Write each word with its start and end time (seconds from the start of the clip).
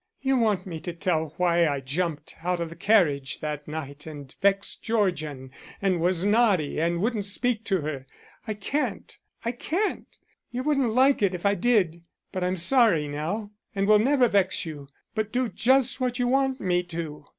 "You 0.23 0.35
want 0.35 0.65
me 0.65 0.79
to 0.79 0.93
tell 0.93 1.35
why 1.37 1.67
I 1.67 1.79
jumped 1.79 2.35
out 2.41 2.59
of 2.59 2.71
the 2.71 2.75
carriage 2.75 3.39
that 3.39 3.67
night 3.67 4.07
and 4.07 4.33
vexed 4.41 4.81
Georgian 4.81 5.51
and 5.79 6.01
was 6.01 6.25
naughty 6.25 6.79
and 6.81 7.01
wouldn't 7.03 7.25
speak 7.25 7.63
to 7.65 7.81
her. 7.81 8.07
I 8.47 8.55
can't, 8.55 9.15
I 9.45 9.51
can't. 9.51 10.07
You 10.49 10.63
wouldn't 10.63 10.89
like 10.95 11.21
it 11.21 11.35
if 11.35 11.45
I 11.45 11.53
did. 11.53 12.01
But 12.31 12.43
I'm 12.43 12.55
sorry 12.55 13.07
now, 13.07 13.51
and 13.75 13.87
will 13.87 13.99
never 13.99 14.27
vex 14.27 14.65
you, 14.65 14.87
but 15.13 15.31
do 15.31 15.47
just 15.49 16.01
what 16.01 16.17
you 16.17 16.27
want 16.27 16.59
me 16.59 16.81
to. 16.81 17.27